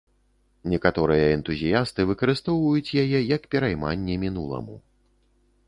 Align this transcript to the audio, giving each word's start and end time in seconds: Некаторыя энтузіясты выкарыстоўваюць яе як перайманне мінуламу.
Некаторыя 0.71 1.25
энтузіясты 1.37 2.01
выкарыстоўваюць 2.11 2.95
яе 3.03 3.19
як 3.35 3.47
перайманне 3.55 4.15
мінуламу. 4.25 4.81